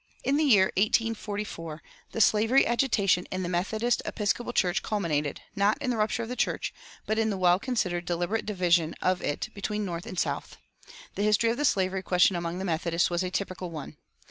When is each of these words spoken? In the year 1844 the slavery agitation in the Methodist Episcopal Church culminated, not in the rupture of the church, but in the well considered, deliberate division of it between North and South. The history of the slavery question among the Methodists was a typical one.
In 0.23 0.35
the 0.35 0.43
year 0.43 0.71
1844 0.77 1.83
the 2.11 2.21
slavery 2.21 2.65
agitation 2.65 3.27
in 3.29 3.43
the 3.43 3.47
Methodist 3.47 4.01
Episcopal 4.03 4.51
Church 4.51 4.81
culminated, 4.81 5.41
not 5.55 5.77
in 5.79 5.91
the 5.91 5.97
rupture 5.97 6.23
of 6.23 6.29
the 6.29 6.35
church, 6.35 6.73
but 7.05 7.19
in 7.19 7.29
the 7.29 7.37
well 7.37 7.59
considered, 7.59 8.03
deliberate 8.05 8.47
division 8.47 8.95
of 8.99 9.21
it 9.21 9.49
between 9.53 9.85
North 9.85 10.07
and 10.07 10.17
South. 10.19 10.57
The 11.13 11.21
history 11.21 11.51
of 11.51 11.57
the 11.57 11.65
slavery 11.65 12.01
question 12.01 12.35
among 12.35 12.57
the 12.57 12.65
Methodists 12.65 13.11
was 13.11 13.21
a 13.21 13.29
typical 13.29 13.69
one. 13.69 13.95